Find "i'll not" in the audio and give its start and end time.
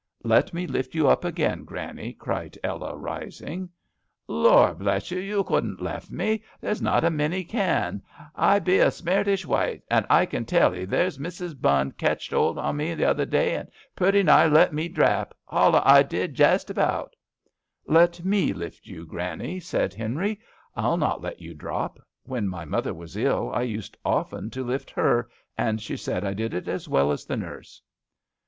20.75-21.21